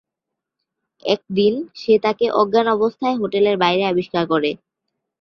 [1.05, 4.49] একদিন সে তাকে অজ্ঞান অবস্থায় হোটেলের বাইরে আবিষ্কার করে।